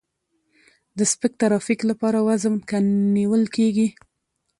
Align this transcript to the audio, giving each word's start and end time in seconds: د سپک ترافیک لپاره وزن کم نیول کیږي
د 0.97 0.99
سپک 1.11 1.33
ترافیک 1.41 1.79
لپاره 1.91 2.17
وزن 2.27 2.55
کم 2.69 2.85
نیول 3.15 3.43
کیږي 3.55 3.87